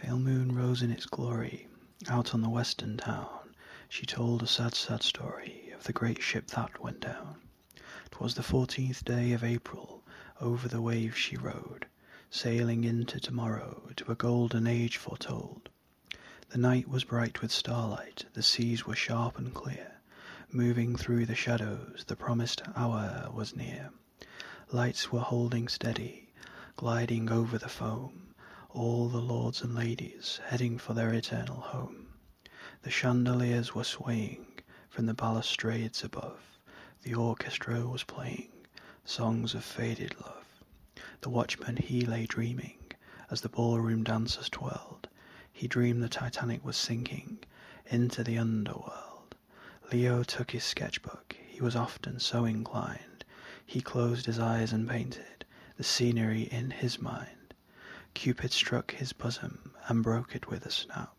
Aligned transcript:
Pale 0.00 0.20
moon 0.20 0.54
rose 0.54 0.80
in 0.80 0.90
its 0.90 1.04
glory, 1.04 1.68
out 2.08 2.32
on 2.32 2.40
the 2.40 2.48
western 2.48 2.96
town 2.96 3.54
She 3.90 4.06
told 4.06 4.42
a 4.42 4.46
sad, 4.46 4.74
sad 4.74 5.02
story 5.02 5.70
of 5.76 5.84
the 5.84 5.92
great 5.92 6.22
ship 6.22 6.46
that 6.52 6.80
went 6.80 7.00
down. 7.00 7.42
'Twas 8.10 8.34
the 8.34 8.42
fourteenth 8.42 9.04
day 9.04 9.32
of 9.32 9.44
April, 9.44 10.02
over 10.40 10.66
the 10.66 10.80
waves 10.80 11.18
she 11.18 11.36
rode, 11.36 11.84
Sailing 12.30 12.84
into 12.84 13.20
tomorrow, 13.20 13.90
to 13.96 14.10
a 14.10 14.14
golden 14.14 14.66
age 14.66 14.96
foretold. 14.96 15.68
The 16.48 16.56
night 16.56 16.88
was 16.88 17.04
bright 17.04 17.42
with 17.42 17.52
starlight, 17.52 18.24
the 18.32 18.42
seas 18.42 18.86
were 18.86 18.96
sharp 18.96 19.36
and 19.36 19.52
clear, 19.52 20.00
Moving 20.50 20.96
through 20.96 21.26
the 21.26 21.34
shadows, 21.34 22.04
the 22.06 22.16
promised 22.16 22.62
hour 22.74 23.30
was 23.30 23.54
near. 23.54 23.90
Lights 24.70 25.12
were 25.12 25.20
holding 25.20 25.68
steady, 25.68 26.30
gliding 26.76 27.30
over 27.30 27.58
the 27.58 27.68
foam, 27.68 28.21
All 28.74 29.10
the 29.10 29.20
lords 29.20 29.60
and 29.60 29.74
ladies 29.74 30.40
heading 30.46 30.78
for 30.78 30.94
their 30.94 31.12
eternal 31.12 31.60
home. 31.60 32.06
The 32.80 32.90
chandeliers 32.90 33.74
were 33.74 33.84
swaying 33.84 34.46
from 34.88 35.04
the 35.04 35.12
balustrades 35.12 36.02
above, 36.02 36.40
The 37.02 37.14
orchestra 37.14 37.86
was 37.86 38.02
playing 38.02 38.50
songs 39.04 39.54
of 39.54 39.62
faded 39.62 40.18
love. 40.22 40.46
The 41.20 41.28
watchman 41.28 41.76
he 41.76 42.06
lay 42.06 42.24
dreaming 42.24 42.78
as 43.30 43.42
the 43.42 43.50
ballroom 43.50 44.04
dancers 44.04 44.48
twirled, 44.48 45.06
He 45.52 45.68
dreamed 45.68 46.02
the 46.02 46.08
Titanic 46.08 46.64
was 46.64 46.78
sinking 46.78 47.40
into 47.84 48.24
the 48.24 48.38
underworld. 48.38 49.34
Leo 49.92 50.22
took 50.22 50.52
his 50.52 50.64
sketch 50.64 51.02
book, 51.02 51.36
he 51.46 51.60
was 51.60 51.76
often 51.76 52.18
so 52.18 52.46
inclined, 52.46 53.26
He 53.66 53.82
closed 53.82 54.24
his 54.24 54.38
eyes 54.38 54.72
and 54.72 54.88
painted 54.88 55.44
the 55.76 55.84
scenery 55.84 56.44
in 56.44 56.70
his 56.70 56.98
mind. 57.02 57.36
Cupid 58.14 58.52
struck 58.52 58.90
his 58.92 59.12
bosom 59.12 59.72
and 59.88 60.02
broke 60.02 60.34
it 60.36 60.48
with 60.48 60.66
a 60.66 60.70
snap. 60.70 61.14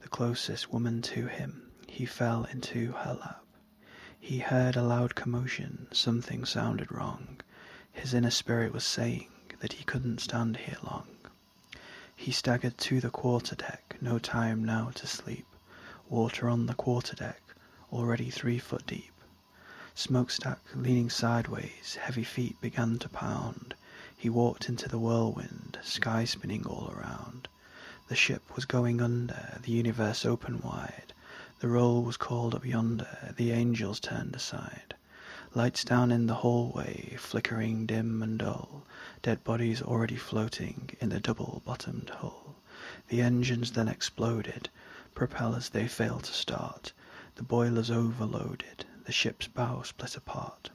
The 0.00 0.08
closest 0.08 0.72
woman 0.72 1.02
to 1.02 1.26
him, 1.26 1.72
he 1.88 2.06
fell 2.06 2.44
into 2.44 2.92
her 2.92 3.14
lap. 3.14 3.44
He 4.20 4.38
heard 4.38 4.76
a 4.76 4.82
loud 4.82 5.14
commotion, 5.14 5.88
something 5.92 6.44
sounded 6.44 6.92
wrong. 6.92 7.40
His 7.92 8.14
inner 8.14 8.30
spirit 8.30 8.72
was 8.72 8.84
saying 8.84 9.30
that 9.60 9.74
he 9.74 9.84
couldn't 9.84 10.20
stand 10.20 10.56
here 10.58 10.78
long. 10.82 11.08
He 12.14 12.30
staggered 12.30 12.78
to 12.78 13.00
the 13.00 13.10
quarter 13.10 13.56
deck, 13.56 13.96
no 14.00 14.18
time 14.18 14.64
now 14.64 14.90
to 14.94 15.06
sleep. 15.06 15.46
Water 16.08 16.48
on 16.48 16.66
the 16.66 16.74
quarter 16.74 17.16
deck, 17.16 17.42
already 17.92 18.30
three 18.30 18.58
foot 18.58 18.86
deep. 18.86 19.12
Smokestack 19.94 20.60
leaning 20.74 21.10
sideways, 21.10 21.96
heavy 22.00 22.24
feet 22.24 22.60
began 22.60 22.98
to 23.00 23.08
pound. 23.08 23.74
He 24.26 24.30
walked 24.30 24.68
into 24.68 24.88
the 24.88 24.98
whirlwind, 24.98 25.78
sky 25.84 26.24
spinning 26.24 26.66
all 26.66 26.90
around. 26.90 27.46
The 28.08 28.16
ship 28.16 28.56
was 28.56 28.64
going 28.64 29.00
under, 29.00 29.60
the 29.62 29.70
universe 29.70 30.26
open 30.26 30.60
wide. 30.62 31.12
The 31.60 31.68
roll 31.68 32.02
was 32.02 32.16
called 32.16 32.52
up 32.52 32.66
yonder, 32.66 33.32
the 33.36 33.52
angels 33.52 34.00
turned 34.00 34.34
aside. 34.34 34.96
Lights 35.54 35.84
down 35.84 36.10
in 36.10 36.26
the 36.26 36.34
hallway, 36.34 37.14
flickering 37.20 37.86
dim 37.86 38.20
and 38.20 38.36
dull, 38.36 38.84
Dead 39.22 39.44
bodies 39.44 39.80
already 39.80 40.16
floating 40.16 40.90
in 41.00 41.10
the 41.10 41.20
double 41.20 41.62
bottomed 41.64 42.10
hull. 42.10 42.56
The 43.06 43.20
engines 43.22 43.70
then 43.70 43.86
exploded, 43.86 44.70
propellers 45.14 45.68
they 45.68 45.86
failed 45.86 46.24
to 46.24 46.32
start, 46.32 46.92
The 47.36 47.44
boilers 47.44 47.92
overloaded, 47.92 48.86
the 49.04 49.12
ship's 49.12 49.46
bow 49.46 49.82
split 49.82 50.16
apart. 50.16 50.70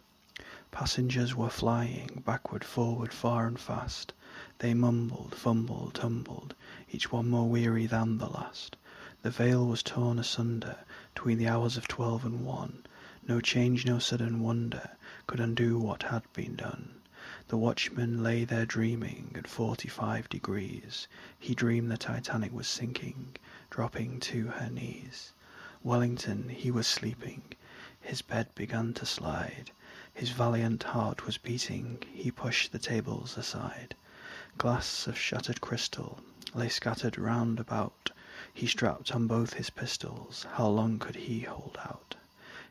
Passengers 0.73 1.36
were 1.36 1.50
flying 1.50 2.23
backward, 2.25 2.64
forward, 2.64 3.11
far 3.14 3.45
and 3.45 3.59
fast. 3.59 4.14
They 4.59 4.73
mumbled, 4.73 5.36
fumbled, 5.36 5.95
tumbled, 5.95 6.55
each 6.89 7.11
one 7.11 7.30
more 7.30 7.50
weary 7.50 7.88
than 7.88 8.19
the 8.19 8.30
last. 8.30 8.77
The 9.22 9.31
veil 9.31 9.67
was 9.67 9.83
torn 9.83 10.17
asunder 10.17 10.77
between 11.14 11.38
the 11.39 11.49
hours 11.49 11.75
of 11.75 11.89
twelve 11.89 12.23
and 12.23 12.45
one. 12.45 12.86
No 13.27 13.42
change, 13.42 13.86
no 13.86 13.99
sudden 13.99 14.39
wonder 14.39 14.92
could 15.27 15.42
undo 15.42 15.77
what 15.77 16.04
had 16.04 16.23
been 16.32 16.55
done. 16.55 17.02
The 17.49 17.58
watchman 17.58 18.23
lay 18.23 18.45
there 18.45 18.65
dreaming 18.65 19.33
at 19.38 19.49
forty 19.49 19.89
five 19.89 20.30
degrees. 20.30 21.09
He 21.38 21.53
dreamed 21.53 21.92
the 21.92 21.98
Titanic 21.98 22.53
was 22.53 22.70
sinking, 22.70 23.36
dropping 23.70 24.21
to 24.21 24.48
her 24.48 24.70
knees. 24.70 25.33
Wellington, 25.83 26.48
he 26.48 26.71
was 26.71 26.88
sleeping, 26.88 27.42
his 27.99 28.21
bed 28.21 28.48
began 28.55 28.93
to 28.93 29.05
slide. 29.05 29.71
His 30.14 30.30
valiant 30.30 30.83
heart 30.83 31.26
was 31.26 31.38
beating, 31.38 32.04
he 32.11 32.32
pushed 32.32 32.72
the 32.72 32.80
tables 32.80 33.38
aside. 33.38 33.95
Glass 34.58 35.08
of 35.08 35.17
shattered 35.17 35.61
crystal 35.61 36.20
lay 36.54 36.70
scattered 36.70 37.17
round 37.17 37.60
about. 37.60 38.11
He 38.54 38.67
strapped 38.67 39.16
on 39.16 39.27
both 39.27 39.54
his 39.54 39.70
pistols, 39.70 40.45
how 40.54 40.67
long 40.67 41.00
could 41.00 41.16
he 41.16 41.42
hold 41.42 41.77
out? 41.86 42.16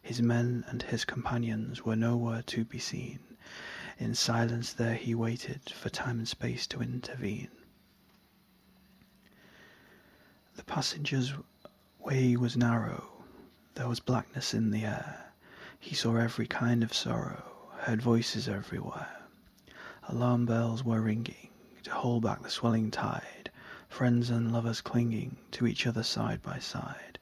His 0.03 0.21
men 0.21 0.65
and 0.69 0.83
his 0.83 1.05
companions 1.05 1.85
were 1.85 1.97
nowhere 1.97 2.43
to 2.43 2.65
be 2.65 2.79
seen. 2.79 3.21
In 3.99 4.15
silence 4.15 4.73
there 4.73 4.95
he 4.95 5.15
waited 5.15 5.71
for 5.71 5.89
time 5.89 6.19
and 6.19 6.29
space 6.29 6.67
to 6.69 6.81
intervene. 6.81 7.51
The 10.57 10.65
passengers' 10.65 11.33
way 11.99 12.37
was 12.37 12.57
narrow, 12.57 13.25
there 13.75 13.89
was 13.89 14.01
blackness 14.01 14.53
in 14.55 14.71
the 14.71 14.85
air. 14.85 15.30
He 15.83 15.95
saw 15.95 16.17
every 16.17 16.47
kind 16.47 16.83
of 16.83 16.93
sorrow, 16.93 17.71
heard 17.79 18.03
voices 18.03 18.49
everywhere. 18.51 19.23
Alarm 20.11 20.45
bells 20.45 20.85
were 20.85 21.01
ringing 21.01 21.49
to 21.85 21.91
hold 21.95 22.23
back 22.23 22.43
the 22.43 22.51
swelling 22.51 22.91
tide, 22.91 23.51
Friends 23.89 24.29
and 24.29 24.53
lovers 24.53 24.83
clinging 24.83 25.39
to 25.53 25.67
each 25.67 25.87
other 25.87 26.03
side 26.03 26.43
by 26.43 26.59
side. 26.59 27.19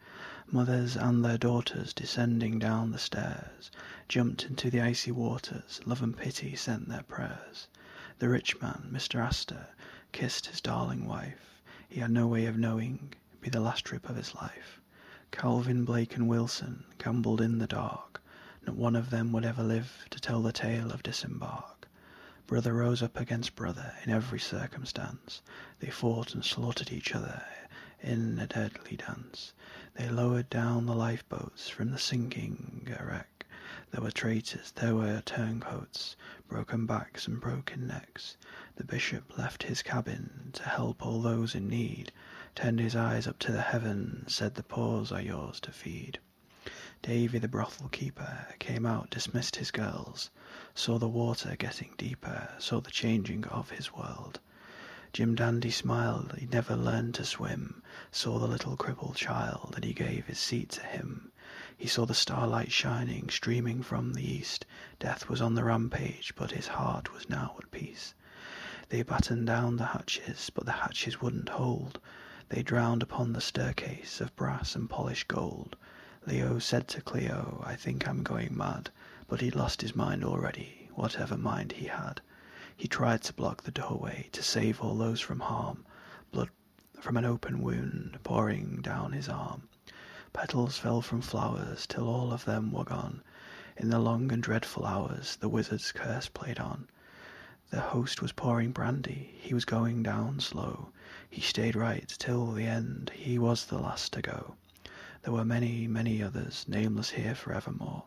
Mothers 0.50 0.96
and 0.96 1.24
their 1.24 1.38
daughters 1.38 1.94
descending 1.94 2.58
down 2.58 2.90
the 2.90 2.98
stairs 2.98 3.70
Jumped 4.08 4.46
into 4.46 4.72
the 4.72 4.80
icy 4.80 5.12
waters, 5.12 5.80
love 5.86 6.02
and 6.02 6.16
pity 6.16 6.56
sent 6.56 6.88
their 6.88 7.04
prayers. 7.04 7.68
The 8.18 8.28
rich 8.28 8.60
man, 8.60 8.88
Mr. 8.92 9.20
Astor, 9.24 9.68
kissed 10.10 10.46
his 10.46 10.60
darling 10.60 11.06
wife. 11.06 11.62
He 11.88 12.00
had 12.00 12.10
no 12.10 12.26
way 12.26 12.44
of 12.46 12.58
knowing 12.58 13.14
be 13.40 13.50
the 13.50 13.60
last 13.60 13.84
trip 13.84 14.08
of 14.08 14.16
his 14.16 14.34
life. 14.34 14.80
Calvin, 15.30 15.84
Blake 15.84 16.16
and 16.16 16.26
Wilson 16.26 16.86
gambled 16.98 17.40
in 17.40 17.58
the 17.58 17.68
dark. 17.68 18.20
Not 18.68 18.76
one 18.76 18.96
of 18.96 19.08
them 19.08 19.32
would 19.32 19.46
ever 19.46 19.62
live 19.62 20.04
to 20.10 20.20
tell 20.20 20.42
the 20.42 20.52
tale 20.52 20.92
of 20.92 21.02
disembark. 21.02 21.88
Brother 22.46 22.74
rose 22.74 23.02
up 23.02 23.18
against 23.18 23.56
brother 23.56 23.94
in 24.04 24.10
every 24.12 24.38
circumstance. 24.38 25.40
They 25.80 25.88
fought 25.88 26.34
and 26.34 26.44
slaughtered 26.44 26.92
each 26.92 27.14
other 27.14 27.46
in 28.02 28.38
a 28.38 28.46
deadly 28.46 28.98
dance. 28.98 29.54
They 29.94 30.10
lowered 30.10 30.50
down 30.50 30.84
the 30.84 30.94
lifeboats 30.94 31.70
from 31.70 31.92
the 31.92 31.98
sinking 31.98 32.94
wreck. 33.00 33.46
There 33.90 34.02
were 34.02 34.10
traitors, 34.10 34.70
there 34.72 34.94
were 34.94 35.22
turncoats, 35.22 36.14
broken 36.46 36.84
backs 36.84 37.26
and 37.26 37.40
broken 37.40 37.86
necks. 37.86 38.36
The 38.76 38.84
bishop 38.84 39.38
left 39.38 39.62
his 39.62 39.80
cabin 39.80 40.50
to 40.52 40.64
help 40.64 41.06
all 41.06 41.22
those 41.22 41.54
in 41.54 41.68
need, 41.68 42.12
turned 42.54 42.80
his 42.80 42.94
eyes 42.94 43.26
up 43.26 43.38
to 43.38 43.50
the 43.52 43.62
heavens, 43.62 44.34
said 44.34 44.56
the 44.56 44.62
poor 44.62 45.06
are 45.10 45.22
yours 45.22 45.58
to 45.60 45.72
feed. 45.72 46.18
Davy 47.00 47.38
the 47.38 47.46
brothel 47.46 47.88
keeper 47.90 48.48
came 48.58 48.84
out, 48.84 49.08
dismissed 49.10 49.54
his 49.54 49.70
girls, 49.70 50.30
saw 50.74 50.98
the 50.98 51.06
water 51.06 51.54
getting 51.54 51.94
deeper, 51.96 52.48
saw 52.58 52.80
the 52.80 52.90
changing 52.90 53.44
of 53.44 53.70
his 53.70 53.92
world. 53.92 54.40
Jim 55.12 55.36
Dandy 55.36 55.70
smiled, 55.70 56.34
he'd 56.36 56.50
never 56.50 56.74
learned 56.74 57.14
to 57.14 57.24
swim, 57.24 57.84
saw 58.10 58.40
the 58.40 58.48
little 58.48 58.76
crippled 58.76 59.14
child, 59.14 59.74
and 59.76 59.84
he 59.84 59.92
gave 59.92 60.26
his 60.26 60.40
seat 60.40 60.70
to 60.70 60.82
him. 60.82 61.30
He 61.76 61.86
saw 61.86 62.04
the 62.04 62.14
starlight 62.14 62.72
shining, 62.72 63.28
streaming 63.30 63.80
from 63.84 64.14
the 64.14 64.28
east. 64.28 64.66
Death 64.98 65.28
was 65.28 65.40
on 65.40 65.54
the 65.54 65.62
rampage, 65.62 66.32
but 66.34 66.50
his 66.50 66.66
heart 66.66 67.12
was 67.14 67.28
now 67.28 67.54
at 67.62 67.70
peace. 67.70 68.14
They 68.88 69.04
battened 69.04 69.46
down 69.46 69.76
the 69.76 69.86
hatches, 69.86 70.50
but 70.52 70.66
the 70.66 70.72
hatches 70.82 71.20
wouldn't 71.20 71.50
hold. 71.50 72.00
They 72.48 72.64
drowned 72.64 73.04
upon 73.04 73.34
the 73.34 73.40
staircase 73.40 74.20
of 74.20 74.34
brass 74.34 74.74
and 74.74 74.90
polished 74.90 75.28
gold. 75.28 75.76
Leo 76.28 76.58
said 76.58 76.86
to 76.88 77.00
Cleo, 77.00 77.64
I 77.66 77.74
think 77.74 78.06
I'm 78.06 78.22
going 78.22 78.54
mad, 78.54 78.90
but 79.28 79.40
he'd 79.40 79.54
lost 79.54 79.80
his 79.80 79.96
mind 79.96 80.22
already, 80.22 80.90
whatever 80.94 81.38
mind 81.38 81.72
he 81.72 81.86
had. 81.86 82.20
He 82.76 82.86
tried 82.86 83.22
to 83.22 83.32
block 83.32 83.62
the 83.62 83.70
doorway, 83.70 84.28
to 84.32 84.42
save 84.42 84.82
all 84.82 84.94
those 84.94 85.22
from 85.22 85.40
harm, 85.40 85.86
blood 86.30 86.50
from 87.00 87.16
an 87.16 87.24
open 87.24 87.62
wound 87.62 88.18
pouring 88.24 88.82
down 88.82 89.12
his 89.12 89.26
arm. 89.26 89.70
Petals 90.34 90.76
fell 90.76 91.00
from 91.00 91.22
flowers 91.22 91.86
till 91.86 92.06
all 92.06 92.30
of 92.30 92.44
them 92.44 92.72
were 92.72 92.84
gone. 92.84 93.22
In 93.78 93.88
the 93.88 93.98
long 93.98 94.30
and 94.30 94.42
dreadful 94.42 94.84
hours 94.84 95.36
the 95.36 95.48
wizard's 95.48 95.92
curse 95.92 96.28
played 96.28 96.58
on. 96.58 96.88
The 97.70 97.80
host 97.80 98.20
was 98.20 98.32
pouring 98.32 98.72
brandy, 98.72 99.34
he 99.40 99.54
was 99.54 99.64
going 99.64 100.02
down 100.02 100.40
slow. 100.40 100.90
He 101.30 101.40
stayed 101.40 101.74
right 101.74 102.06
till 102.18 102.52
the 102.52 102.66
end, 102.66 103.12
he 103.14 103.38
was 103.38 103.64
the 103.64 103.78
last 103.78 104.12
to 104.12 104.20
go. 104.20 104.56
There 105.28 105.36
were 105.36 105.44
many, 105.44 105.86
many 105.86 106.22
others, 106.22 106.64
nameless 106.66 107.10
here 107.10 107.34
forevermore. 107.34 108.04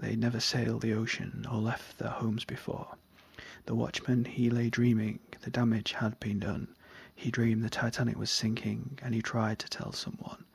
They'd 0.00 0.18
never 0.18 0.40
sailed 0.40 0.80
the 0.80 0.94
ocean 0.94 1.46
or 1.52 1.58
left 1.60 1.98
their 1.98 2.08
homes 2.08 2.46
before. 2.46 2.96
The 3.66 3.74
watchman 3.74 4.24
he 4.24 4.48
lay 4.48 4.70
dreaming, 4.70 5.18
the 5.42 5.50
damage 5.50 5.92
had 5.92 6.18
been 6.20 6.38
done. 6.38 6.68
He 7.14 7.30
dreamed 7.30 7.62
the 7.62 7.68
Titanic 7.68 8.16
was 8.16 8.30
sinking, 8.30 8.98
and 9.02 9.14
he 9.14 9.20
tried 9.20 9.58
to 9.58 9.68
tell 9.68 9.92
someone. 9.92 10.46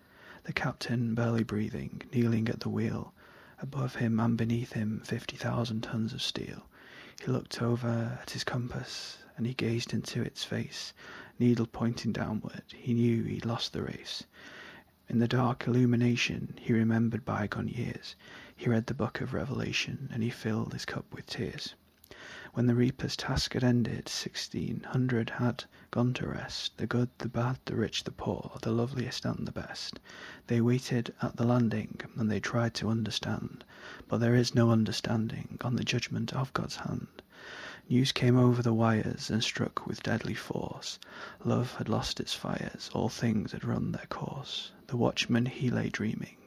The 0.46 0.52
captain, 0.52 1.14
barely 1.14 1.44
breathing, 1.44 2.02
kneeling 2.12 2.50
at 2.50 2.62
the 2.62 2.70
wheel, 2.70 3.14
above 3.60 3.98
him 3.98 4.20
and 4.20 4.36
beneath 4.36 4.74
him 4.74 5.00
fifty 5.06 5.38
thousand 5.38 5.82
tons 5.82 6.12
of 6.12 6.24
steel. 6.24 6.66
He 7.22 7.28
looked 7.28 7.62
over 7.62 8.18
at 8.20 8.32
his 8.32 8.44
compass, 8.44 9.20
and 9.38 9.46
he 9.46 9.54
gazed 9.54 9.94
into 9.94 10.24
its 10.24 10.44
face, 10.44 10.92
needle 11.38 11.68
pointing 11.68 12.14
downward. 12.14 12.64
He 12.74 12.96
knew 12.96 13.26
he'd 13.26 13.46
lost 13.46 13.74
the 13.74 13.84
race. 13.84 14.24
In 15.12 15.18
the 15.18 15.28
dark 15.28 15.66
illumination 15.66 16.54
he 16.62 16.72
remembered 16.72 17.26
bygone 17.26 17.68
years. 17.68 18.16
He 18.56 18.70
read 18.70 18.86
the 18.86 18.94
book 18.94 19.22
of 19.22 19.34
Revelation, 19.34 20.08
and 20.14 20.22
he 20.22 20.30
filled 20.30 20.72
his 20.72 20.86
cup 20.86 21.12
with 21.12 21.26
tears. 21.26 21.74
When 22.54 22.68
the 22.68 22.76
reaper's 22.76 23.16
task 23.18 23.54
had 23.54 23.64
ended, 23.64 24.08
sixteen 24.08 24.82
hundred 24.84 25.32
had 25.32 25.64
gone 25.90 26.14
to 26.14 26.28
rest, 26.28 26.78
the 26.78 26.86
good, 26.86 27.10
the 27.18 27.28
bad, 27.28 27.58
the 27.66 27.76
rich, 27.76 28.04
the 28.04 28.12
poor, 28.12 28.52
the 28.62 28.72
loveliest 28.72 29.26
and 29.26 29.48
the 29.48 29.52
best. 29.52 30.00
They 30.46 30.62
waited 30.62 31.12
at 31.24 31.38
the 31.38 31.44
landing, 31.44 32.00
and 32.16 32.30
they 32.30 32.40
tried 32.40 32.76
to 32.76 32.90
understand, 32.90 33.64
but 34.08 34.20
there 34.20 34.36
is 34.36 34.54
no 34.54 34.70
understanding 34.70 35.58
on 35.62 35.76
the 35.76 35.84
judgment 35.84 36.34
of 36.34 36.54
God's 36.54 36.76
hand. 36.76 37.24
News 37.90 38.12
came 38.12 38.38
over 38.38 38.62
the 38.62 38.74
wires 38.76 39.32
and 39.32 39.44
struck 39.44 39.88
with 39.88 40.04
deadly 40.04 40.36
force. 40.36 41.00
Love 41.44 41.74
had 41.78 41.90
lost 41.90 42.20
its 42.20 42.36
fires, 42.36 42.92
all 42.94 43.10
things 43.10 43.54
had 43.54 43.66
run 43.66 43.92
their 43.92 44.06
course. 44.06 44.72
The 44.90 44.98
watchman 44.98 45.46
he 45.46 45.70
lay 45.70 45.90
dreaming 45.90 46.38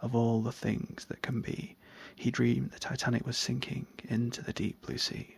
of 0.00 0.12
all 0.12 0.42
the 0.42 0.50
things 0.50 1.04
that 1.04 1.22
can 1.22 1.40
be. 1.40 1.76
He 2.16 2.32
dreamed 2.32 2.72
the 2.72 2.80
Titanic 2.80 3.24
was 3.24 3.38
sinking 3.38 3.86
into 4.02 4.42
the 4.42 4.52
deep 4.52 4.82
blue 4.84 4.98
sea. 4.98 5.36